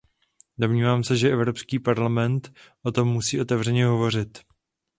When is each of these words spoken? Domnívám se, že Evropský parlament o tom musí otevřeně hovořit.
Domnívám 0.57 1.03
se, 1.03 1.17
že 1.17 1.29
Evropský 1.31 1.79
parlament 1.79 2.51
o 2.83 2.91
tom 2.91 3.07
musí 3.07 3.41
otevřeně 3.41 3.85
hovořit. 3.85 4.37